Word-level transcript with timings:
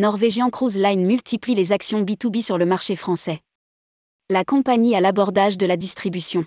Norwegian 0.00 0.48
Cruise 0.48 0.78
Line 0.78 1.04
multiplie 1.04 1.54
les 1.54 1.72
actions 1.72 2.02
B2B 2.02 2.42
sur 2.42 2.56
le 2.56 2.64
marché 2.64 2.96
français. 2.96 3.40
La 4.30 4.46
compagnie 4.46 4.96
a 4.96 5.00
l'abordage 5.02 5.58
de 5.58 5.66
la 5.66 5.76
distribution. 5.76 6.46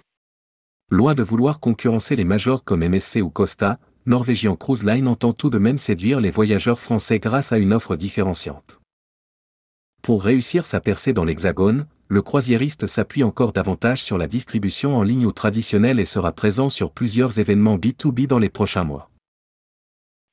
Loin 0.90 1.14
de 1.14 1.22
vouloir 1.22 1.60
concurrencer 1.60 2.16
les 2.16 2.24
majors 2.24 2.64
comme 2.64 2.84
MSC 2.84 3.18
ou 3.22 3.30
Costa, 3.30 3.78
Norwegian 4.08 4.56
Cruise 4.56 4.84
Line 4.84 5.08
entend 5.08 5.34
tout 5.34 5.52
de 5.52 5.60
même 5.60 5.78
séduire 5.78 6.20
les 6.20 6.32
voyageurs 6.32 6.80
français 6.80 7.20
grâce 7.20 7.52
à 7.52 7.60
une 7.60 7.74
offre 7.74 7.96
différenciante. 7.96 8.80
Pour 10.02 10.24
réussir 10.24 10.66
sa 10.66 10.82
percée 10.82 11.14
dans 11.14 11.24
l'Hexagone, 11.24 11.86
le 12.08 12.24
croisiériste 12.24 12.88
s'appuie 12.88 13.24
encore 13.24 13.54
davantage 13.54 14.02
sur 14.02 14.18
la 14.18 14.26
distribution 14.26 14.98
en 14.98 15.04
ligne 15.04 15.28
ou 15.28 15.32
traditionnelle 15.32 16.00
et 16.00 16.06
sera 16.06 16.32
présent 16.32 16.72
sur 16.72 16.90
plusieurs 16.90 17.38
événements 17.38 17.78
B2B 17.78 18.26
dans 18.26 18.40
les 18.40 18.50
prochains 18.50 18.84
mois 18.84 19.12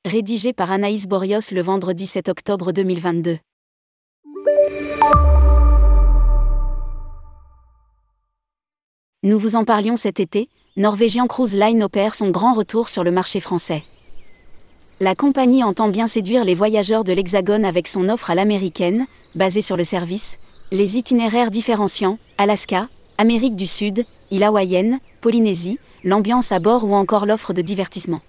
rédigé 0.05 0.51
par 0.51 0.71
Anaïs 0.71 1.07
Borios 1.07 1.51
le 1.51 1.61
vendredi 1.61 2.07
7 2.07 2.27
octobre 2.27 2.71
2022. 2.71 3.37
Nous 9.23 9.37
vous 9.37 9.55
en 9.55 9.63
parlions 9.63 9.95
cet 9.95 10.19
été, 10.19 10.49
Norwegian 10.75 11.27
Cruise 11.27 11.55
Line 11.55 11.83
opère 11.83 12.15
son 12.15 12.31
grand 12.31 12.53
retour 12.53 12.89
sur 12.89 13.03
le 13.03 13.11
marché 13.11 13.39
français. 13.39 13.83
La 14.99 15.13
compagnie 15.13 15.63
entend 15.63 15.87
bien 15.87 16.07
séduire 16.07 16.45
les 16.45 16.55
voyageurs 16.55 17.03
de 17.03 17.13
l'Hexagone 17.13 17.63
avec 17.63 17.87
son 17.87 18.09
offre 18.09 18.31
à 18.31 18.35
l'américaine, 18.35 19.05
basée 19.35 19.61
sur 19.61 19.77
le 19.77 19.83
service, 19.83 20.37
les 20.71 20.97
itinéraires 20.97 21.51
différenciants, 21.51 22.17
Alaska, 22.39 22.89
Amérique 23.19 23.55
du 23.55 23.67
Sud, 23.67 24.05
île 24.31 24.43
hawaïenne, 24.43 24.99
Polynésie, 25.21 25.77
l'ambiance 26.03 26.51
à 26.51 26.57
bord 26.57 26.85
ou 26.85 26.95
encore 26.95 27.27
l'offre 27.27 27.53
de 27.53 27.61
divertissement. 27.61 28.21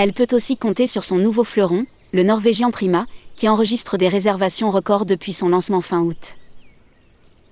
Elle 0.00 0.12
peut 0.12 0.28
aussi 0.30 0.56
compter 0.56 0.86
sur 0.86 1.02
son 1.02 1.16
nouveau 1.16 1.42
fleuron, 1.42 1.84
le 2.12 2.22
Norvégien 2.22 2.70
Prima, 2.70 3.06
qui 3.34 3.48
enregistre 3.48 3.98
des 3.98 4.06
réservations 4.06 4.70
records 4.70 5.06
depuis 5.06 5.32
son 5.32 5.48
lancement 5.48 5.80
fin 5.80 6.02
août. 6.02 6.36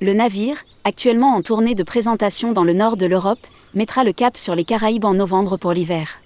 Le 0.01 0.15
navire, 0.15 0.65
actuellement 0.85 1.35
en 1.35 1.43
tournée 1.43 1.75
de 1.75 1.83
présentation 1.83 2.53
dans 2.53 2.63
le 2.63 2.73
nord 2.73 2.97
de 2.97 3.07
l'Europe, 3.07 3.45
mettra 3.75 4.05
le 4.05 4.13
cap 4.13 4.37
sur 4.37 4.55
les 4.55 4.63
Caraïbes 4.63 5.07
en 5.07 5.15
novembre 5.15 5.57
pour 5.57 5.73
l'hiver. 5.73 6.21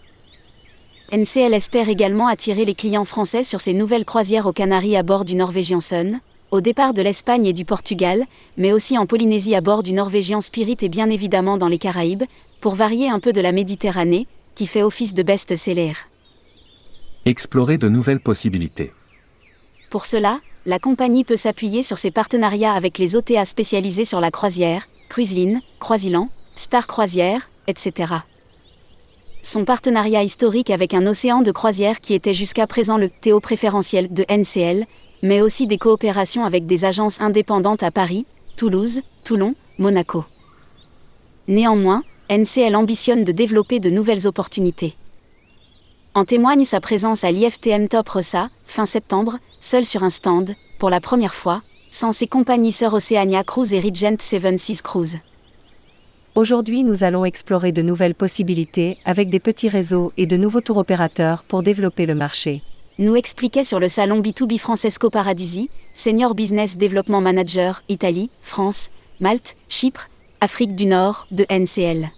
NCL 1.10 1.54
espère 1.54 1.88
également 1.88 2.26
attirer 2.26 2.66
les 2.66 2.74
clients 2.74 3.06
français 3.06 3.42
sur 3.42 3.62
ses 3.62 3.72
nouvelles 3.72 4.04
croisières 4.04 4.44
aux 4.46 4.52
Canaries 4.52 4.98
à 4.98 5.02
bord 5.02 5.24
du 5.24 5.36
Norwegian 5.36 5.80
Sun, 5.80 6.20
au 6.50 6.60
départ 6.60 6.92
de 6.92 7.00
l'Espagne 7.00 7.46
et 7.46 7.54
du 7.54 7.64
Portugal, 7.64 8.26
mais 8.58 8.72
aussi 8.72 8.98
en 8.98 9.06
Polynésie 9.06 9.54
à 9.54 9.62
bord 9.62 9.82
du 9.82 9.94
Norwegian 9.94 10.42
Spirit 10.42 10.76
et 10.82 10.90
bien 10.90 11.08
évidemment 11.08 11.56
dans 11.56 11.68
les 11.68 11.78
Caraïbes, 11.78 12.24
pour 12.60 12.74
varier 12.74 13.08
un 13.08 13.20
peu 13.20 13.32
de 13.32 13.40
la 13.40 13.52
Méditerranée, 13.52 14.26
qui 14.54 14.66
fait 14.66 14.82
office 14.82 15.14
de 15.14 15.22
best-seller. 15.22 15.94
Explorer 17.26 17.76
de 17.76 17.90
nouvelles 17.90 18.20
possibilités. 18.20 18.94
Pour 19.90 20.06
cela, 20.06 20.40
la 20.64 20.78
compagnie 20.78 21.22
peut 21.22 21.36
s'appuyer 21.36 21.82
sur 21.82 21.98
ses 21.98 22.10
partenariats 22.10 22.72
avec 22.72 22.96
les 22.96 23.14
OTA 23.14 23.44
spécialisés 23.44 24.06
sur 24.06 24.22
la 24.22 24.30
croisière, 24.30 24.86
Cruiseline, 25.10 25.60
Croisilan, 25.80 26.30
Star 26.54 26.86
Croisière, 26.86 27.50
etc. 27.66 28.14
Son 29.42 29.66
partenariat 29.66 30.22
historique 30.22 30.70
avec 30.70 30.94
un 30.94 31.06
océan 31.06 31.42
de 31.42 31.52
croisière 31.52 32.00
qui 32.00 32.14
était 32.14 32.32
jusqu'à 32.32 32.66
présent 32.66 32.96
le 32.96 33.10
Théo 33.10 33.38
préférentiel 33.38 34.10
de 34.10 34.24
NCL, 34.30 34.86
mais 35.22 35.42
aussi 35.42 35.66
des 35.66 35.76
coopérations 35.76 36.46
avec 36.46 36.64
des 36.64 36.86
agences 36.86 37.20
indépendantes 37.20 37.82
à 37.82 37.90
Paris, 37.90 38.24
Toulouse, 38.56 39.02
Toulon, 39.24 39.54
Monaco. 39.78 40.24
Néanmoins, 41.48 42.02
NCL 42.30 42.74
ambitionne 42.76 43.24
de 43.24 43.32
développer 43.32 43.78
de 43.78 43.90
nouvelles 43.90 44.26
opportunités. 44.26 44.94
En 46.12 46.24
témoigne 46.24 46.64
sa 46.64 46.80
présence 46.80 47.22
à 47.22 47.30
l'IFTM 47.30 47.86
Top 47.86 48.08
Rossa, 48.08 48.50
fin 48.64 48.84
septembre, 48.84 49.38
seul 49.60 49.86
sur 49.86 50.02
un 50.02 50.10
stand, 50.10 50.56
pour 50.80 50.90
la 50.90 51.00
première 51.00 51.34
fois, 51.34 51.62
sans 51.92 52.10
ses 52.10 52.26
compagnies 52.26 52.72
sœurs 52.72 52.94
Oceania 52.94 53.44
Cruise 53.44 53.72
et 53.74 53.78
Regent 53.78 54.16
Seven 54.18 54.58
Seas 54.58 54.80
Cruise. 54.82 55.18
Aujourd'hui, 56.34 56.82
nous 56.82 57.04
allons 57.04 57.24
explorer 57.24 57.70
de 57.70 57.80
nouvelles 57.80 58.16
possibilités 58.16 58.98
avec 59.04 59.30
des 59.30 59.38
petits 59.38 59.68
réseaux 59.68 60.12
et 60.16 60.26
de 60.26 60.36
nouveaux 60.36 60.60
tours 60.60 60.78
opérateurs 60.78 61.44
pour 61.44 61.62
développer 61.62 62.06
le 62.06 62.16
marché. 62.16 62.62
Nous 62.98 63.14
expliquait 63.14 63.62
sur 63.62 63.78
le 63.78 63.86
salon 63.86 64.20
B2B 64.20 64.58
Francesco 64.58 65.10
Paradisi, 65.10 65.70
Senior 65.94 66.34
Business 66.34 66.76
Development 66.76 67.20
Manager, 67.20 67.84
Italie, 67.88 68.30
France, 68.40 68.90
Malte, 69.20 69.56
Chypre, 69.68 70.08
Afrique 70.40 70.74
du 70.74 70.86
Nord, 70.86 71.28
de 71.30 71.46
NCL. 71.48 72.10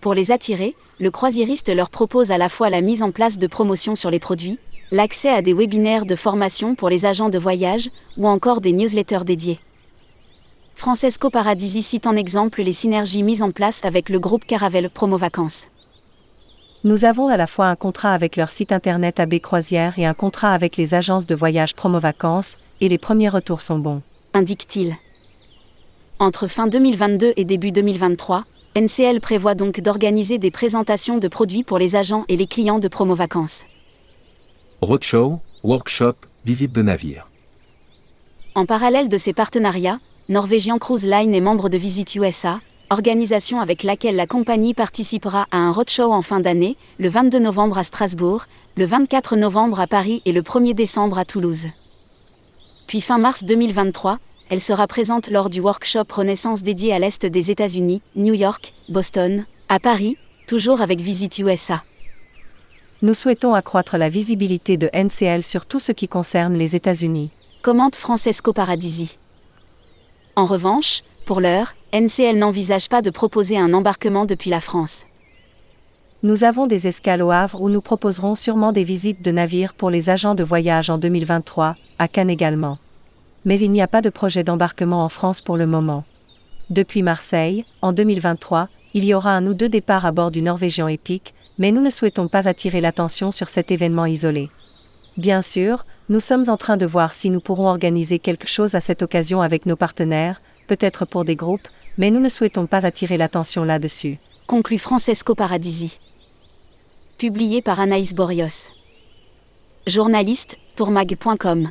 Pour 0.00 0.14
les 0.14 0.32
attirer, 0.32 0.74
le 1.02 1.10
croisiériste 1.10 1.74
leur 1.74 1.90
propose 1.90 2.30
à 2.30 2.38
la 2.38 2.48
fois 2.48 2.70
la 2.70 2.80
mise 2.80 3.02
en 3.02 3.10
place 3.10 3.36
de 3.36 3.48
promotions 3.48 3.96
sur 3.96 4.08
les 4.08 4.20
produits, 4.20 4.60
l'accès 4.92 5.30
à 5.30 5.42
des 5.42 5.52
webinaires 5.52 6.06
de 6.06 6.14
formation 6.14 6.76
pour 6.76 6.88
les 6.88 7.06
agents 7.06 7.28
de 7.28 7.40
voyage 7.40 7.90
ou 8.16 8.28
encore 8.28 8.60
des 8.60 8.70
newsletters 8.70 9.24
dédiés. 9.24 9.58
Francesco 10.76 11.28
Paradisi 11.28 11.82
cite 11.82 12.06
en 12.06 12.14
exemple 12.14 12.62
les 12.62 12.70
synergies 12.70 13.24
mises 13.24 13.42
en 13.42 13.50
place 13.50 13.84
avec 13.84 14.10
le 14.10 14.20
groupe 14.20 14.44
Caravelle 14.44 14.90
Promo 14.90 15.16
Vacances. 15.16 15.66
Nous 16.84 17.04
avons 17.04 17.26
à 17.26 17.36
la 17.36 17.48
fois 17.48 17.66
un 17.66 17.74
contrat 17.74 18.14
avec 18.14 18.36
leur 18.36 18.50
site 18.50 18.70
internet 18.70 19.18
AB 19.18 19.40
Croisière 19.40 19.98
et 19.98 20.06
un 20.06 20.14
contrat 20.14 20.54
avec 20.54 20.76
les 20.76 20.94
agences 20.94 21.26
de 21.26 21.34
voyage 21.34 21.74
Promo 21.74 21.98
Vacances, 21.98 22.58
et 22.80 22.88
les 22.88 22.98
premiers 22.98 23.28
retours 23.28 23.60
sont 23.60 23.80
bons. 23.80 24.02
Indique-t-il. 24.34 24.94
Entre 26.20 26.46
fin 26.46 26.68
2022 26.68 27.32
et 27.36 27.44
début 27.44 27.72
2023, 27.72 28.44
NCL 28.74 29.20
prévoit 29.20 29.54
donc 29.54 29.80
d'organiser 29.80 30.38
des 30.38 30.50
présentations 30.50 31.18
de 31.18 31.28
produits 31.28 31.62
pour 31.62 31.76
les 31.78 31.94
agents 31.94 32.24
et 32.28 32.36
les 32.36 32.46
clients 32.46 32.78
de 32.78 32.88
promo 32.88 33.14
vacances. 33.14 33.66
Roadshow, 34.80 35.40
workshop, 35.62 36.14
visite 36.46 36.72
de 36.72 36.80
navire. 36.80 37.28
En 38.54 38.64
parallèle 38.64 39.10
de 39.10 39.18
ces 39.18 39.34
partenariats, 39.34 39.98
Norwegian 40.30 40.78
Cruise 40.78 41.04
Line 41.04 41.34
est 41.34 41.40
membre 41.42 41.68
de 41.68 41.76
Visit 41.76 42.14
USA, 42.14 42.60
organisation 42.88 43.60
avec 43.60 43.82
laquelle 43.82 44.16
la 44.16 44.26
compagnie 44.26 44.72
participera 44.72 45.46
à 45.50 45.58
un 45.58 45.70
roadshow 45.70 46.10
en 46.10 46.22
fin 46.22 46.40
d'année, 46.40 46.78
le 46.98 47.10
22 47.10 47.40
novembre 47.40 47.76
à 47.76 47.82
Strasbourg, 47.82 48.46
le 48.78 48.86
24 48.86 49.36
novembre 49.36 49.80
à 49.80 49.86
Paris 49.86 50.22
et 50.24 50.32
le 50.32 50.40
1er 50.40 50.72
décembre 50.72 51.18
à 51.18 51.26
Toulouse. 51.26 51.66
Puis 52.86 53.02
fin 53.02 53.18
mars 53.18 53.44
2023, 53.44 54.18
elle 54.52 54.60
sera 54.60 54.86
présente 54.86 55.30
lors 55.30 55.48
du 55.48 55.60
workshop 55.60 56.04
Renaissance 56.12 56.62
dédié 56.62 56.92
à 56.92 56.98
l'Est 56.98 57.24
des 57.24 57.50
États-Unis, 57.50 58.02
New 58.16 58.34
York, 58.34 58.74
Boston, 58.90 59.46
à 59.70 59.80
Paris, 59.80 60.18
toujours 60.46 60.82
avec 60.82 61.00
Visit 61.00 61.38
USA. 61.38 61.82
Nous 63.00 63.14
souhaitons 63.14 63.54
accroître 63.54 63.96
la 63.96 64.10
visibilité 64.10 64.76
de 64.76 64.90
NCL 64.92 65.42
sur 65.42 65.64
tout 65.64 65.80
ce 65.80 65.90
qui 65.90 66.06
concerne 66.06 66.52
les 66.52 66.76
États-Unis. 66.76 67.30
Commente 67.62 67.96
Francesco 67.96 68.52
Paradisi. 68.52 69.16
En 70.36 70.44
revanche, 70.44 71.00
pour 71.24 71.40
l'heure, 71.40 71.72
NCL 71.94 72.36
n'envisage 72.36 72.90
pas 72.90 73.00
de 73.00 73.08
proposer 73.08 73.56
un 73.56 73.72
embarquement 73.72 74.26
depuis 74.26 74.50
la 74.50 74.60
France. 74.60 75.06
Nous 76.22 76.44
avons 76.44 76.66
des 76.66 76.86
escales 76.86 77.22
au 77.22 77.30
Havre 77.30 77.62
où 77.62 77.70
nous 77.70 77.80
proposerons 77.80 78.34
sûrement 78.34 78.72
des 78.72 78.84
visites 78.84 79.22
de 79.22 79.30
navires 79.30 79.72
pour 79.72 79.88
les 79.88 80.10
agents 80.10 80.34
de 80.34 80.44
voyage 80.44 80.90
en 80.90 80.98
2023, 80.98 81.74
à 81.98 82.06
Cannes 82.06 82.28
également 82.28 82.76
mais 83.44 83.58
il 83.58 83.70
n'y 83.70 83.82
a 83.82 83.88
pas 83.88 84.02
de 84.02 84.10
projet 84.10 84.44
d'embarquement 84.44 85.04
en 85.04 85.08
France 85.08 85.40
pour 85.40 85.56
le 85.56 85.66
moment. 85.66 86.04
Depuis 86.70 87.02
Marseille, 87.02 87.64
en 87.82 87.92
2023, 87.92 88.68
il 88.94 89.04
y 89.04 89.14
aura 89.14 89.32
un 89.32 89.46
ou 89.46 89.54
deux 89.54 89.68
départs 89.68 90.06
à 90.06 90.12
bord 90.12 90.30
du 90.30 90.42
Norvégien 90.42 90.88
Epic, 90.88 91.34
mais 91.58 91.70
nous 91.70 91.80
ne 91.80 91.90
souhaitons 91.90 92.28
pas 92.28 92.48
attirer 92.48 92.80
l'attention 92.80 93.32
sur 93.32 93.48
cet 93.48 93.70
événement 93.70 94.06
isolé. 94.06 94.48
Bien 95.16 95.42
sûr, 95.42 95.84
nous 96.08 96.20
sommes 96.20 96.48
en 96.48 96.56
train 96.56 96.76
de 96.76 96.86
voir 96.86 97.12
si 97.12 97.30
nous 97.30 97.40
pourrons 97.40 97.68
organiser 97.68 98.18
quelque 98.18 98.48
chose 98.48 98.74
à 98.74 98.80
cette 98.80 99.02
occasion 99.02 99.42
avec 99.42 99.66
nos 99.66 99.76
partenaires, 99.76 100.40
peut-être 100.68 101.04
pour 101.04 101.24
des 101.24 101.36
groupes, 101.36 101.68
mais 101.98 102.10
nous 102.10 102.20
ne 102.20 102.28
souhaitons 102.28 102.66
pas 102.66 102.86
attirer 102.86 103.16
l'attention 103.16 103.64
là-dessus. 103.64 104.18
Conclut 104.46 104.78
Francesco 104.78 105.34
Paradisi. 105.34 105.98
Publié 107.18 107.62
par 107.62 107.80
Anaïs 107.80 108.14
Borios. 108.14 108.70
Journaliste, 109.86 110.56
tourmag.com 110.76 111.70